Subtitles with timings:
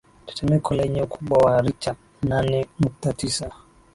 [0.27, 1.91] tetemeko lenye ukubwa wa richa
[2.29, 3.47] nane nukta tisa